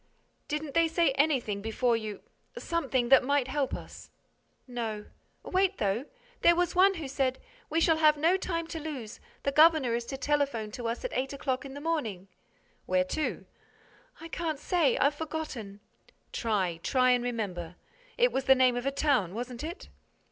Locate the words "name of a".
18.55-18.91